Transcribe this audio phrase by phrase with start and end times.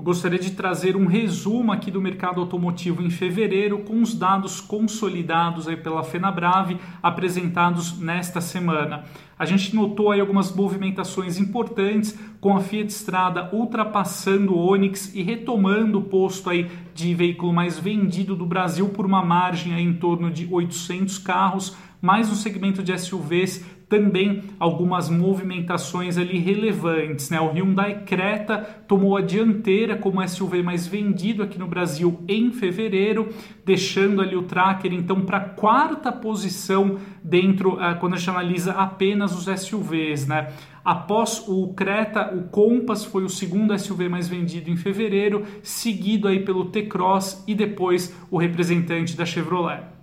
[0.00, 4.58] eu gostaria de trazer um resumo aqui do mercado automotivo em fevereiro com os dados
[4.58, 9.04] consolidados aí pela Fenabrave apresentados nesta semana.
[9.38, 15.22] A gente notou aí algumas movimentações importantes com a Fiat Strada ultrapassando o Onix e
[15.22, 19.92] retomando o posto aí de veículo mais vendido do Brasil por uma margem aí em
[19.92, 27.28] torno de 800 carros, mais no segmento de SUVs também algumas movimentações ali relevantes.
[27.28, 27.40] Né?
[27.40, 33.28] O Hyundai Creta tomou a dianteira como SUV mais vendido aqui no Brasil em fevereiro,
[33.66, 39.36] deixando ali o Tracker então para quarta posição dentro uh, quando a gente analisa apenas
[39.36, 40.52] os SUVs, né?
[40.84, 46.40] Após o Creta, o Compass foi o segundo SUV mais vendido em fevereiro, seguido aí
[46.40, 49.99] pelo T-Cross e depois o representante da Chevrolet.